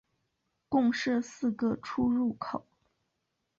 [0.67, 2.65] 共设四个出入口。